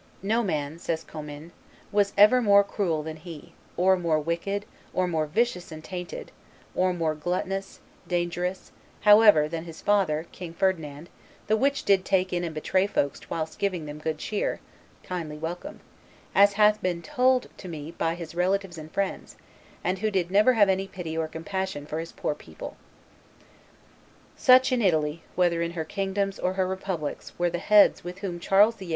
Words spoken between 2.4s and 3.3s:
more cruel than